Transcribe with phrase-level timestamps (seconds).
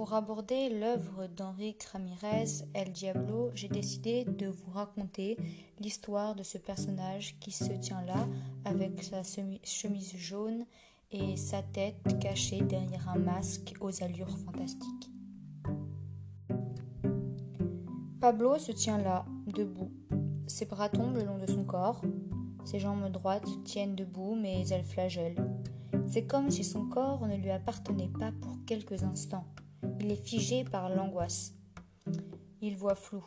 [0.00, 5.36] Pour aborder l'œuvre d'Henrique Ramirez, El Diablo, j'ai décidé de vous raconter
[5.78, 8.26] l'histoire de ce personnage qui se tient là
[8.64, 10.64] avec sa chemise jaune
[11.12, 15.10] et sa tête cachée derrière un masque aux allures fantastiques.
[18.22, 19.90] Pablo se tient là, debout.
[20.46, 22.00] Ses bras tombent le long de son corps.
[22.64, 25.44] Ses jambes droites tiennent debout, mais elles flagellent.
[26.08, 29.44] C'est comme si son corps ne lui appartenait pas pour quelques instants.
[30.00, 31.54] Il est figé par l'angoisse.
[32.62, 33.24] Il voit flou.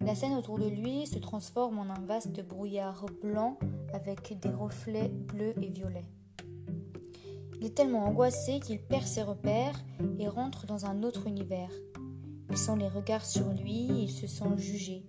[0.00, 3.58] La scène autour de lui se transforme en un vaste brouillard blanc
[3.92, 6.10] avec des reflets bleus et violets.
[7.58, 9.82] Il est tellement angoissé qu'il perd ses repères
[10.18, 11.70] et rentre dans un autre univers.
[12.50, 15.06] Il sent les regards sur lui il se sent jugé.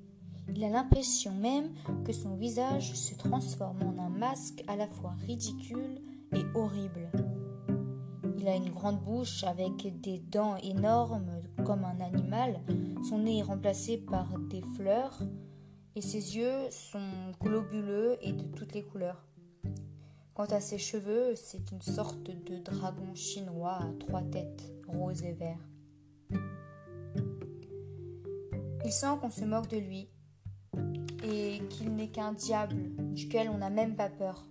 [0.48, 1.72] Il a l'impression même
[2.06, 6.02] que son visage se transforme en un masque à la fois ridicule
[6.34, 7.10] et horrible.
[8.46, 12.62] Il a une grande bouche avec des dents énormes comme un animal.
[13.10, 15.20] Son nez est remplacé par des fleurs
[15.96, 19.26] et ses yeux sont globuleux et de toutes les couleurs.
[20.36, 25.34] Quant à ses cheveux, c'est une sorte de dragon chinois à trois têtes, rose et
[25.34, 25.68] vert.
[28.86, 30.08] Il sent qu'on se moque de lui
[31.24, 34.46] et qu'il n'est qu'un diable duquel on n'a même pas peur.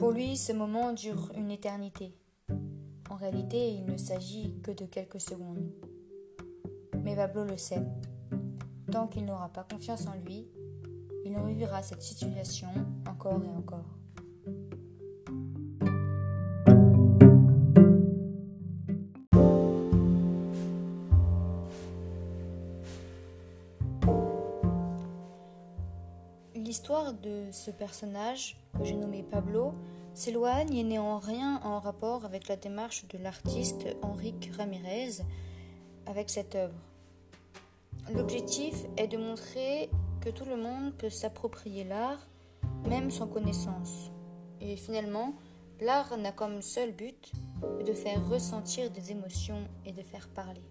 [0.00, 2.14] Pour lui, ce moment dure une éternité.
[3.10, 5.70] En réalité, il ne s'agit que de quelques secondes.
[7.04, 7.82] Mais Pablo le sait.
[8.90, 10.48] Tant qu'il n'aura pas confiance en lui,
[11.26, 12.68] il revivra cette situation
[13.06, 13.84] encore et encore.
[26.54, 29.74] L'histoire de ce personnage, j'ai nommé Pablo,
[30.14, 35.22] s'éloigne et n'est en rien en rapport avec la démarche de l'artiste Henrique Ramirez
[36.06, 36.74] avec cette œuvre.
[38.14, 39.90] L'objectif est de montrer
[40.20, 42.28] que tout le monde peut s'approprier l'art,
[42.88, 44.10] même sans connaissance.
[44.60, 45.34] Et finalement,
[45.80, 47.32] l'art n'a comme seul but
[47.86, 50.62] de faire ressentir des émotions et de faire parler.